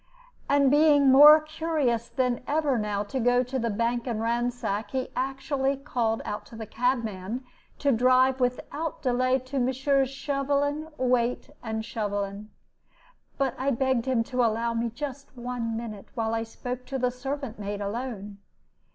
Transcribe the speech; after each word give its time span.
And 0.49 0.71
being 0.71 1.11
more 1.11 1.39
curious 1.39 2.09
than 2.09 2.41
ever 2.47 2.75
now 2.79 3.03
to 3.03 3.19
go 3.19 3.43
to 3.43 3.59
the 3.59 3.69
bank 3.69 4.07
and 4.07 4.19
ransack, 4.19 4.89
he 4.89 5.09
actually 5.15 5.77
called 5.77 6.23
out 6.25 6.43
to 6.47 6.55
the 6.55 6.65
cabman 6.65 7.43
to 7.77 7.91
drive 7.91 8.39
without 8.39 9.03
delay 9.03 9.37
to 9.37 9.59
Messrs. 9.59 10.09
Shovelin, 10.09 10.89
Wayte, 10.97 11.51
and 11.61 11.83
Shovelin. 11.85 12.47
But 13.37 13.53
I 13.59 13.69
begged 13.69 14.07
him 14.07 14.23
to 14.23 14.43
allow 14.43 14.73
me 14.73 14.89
just 14.89 15.37
one 15.37 15.77
minute 15.77 16.07
while 16.15 16.33
I 16.33 16.45
spoke 16.45 16.87
to 16.87 16.97
the 16.97 17.11
servant 17.11 17.59
maid 17.59 17.79
alone. 17.79 18.39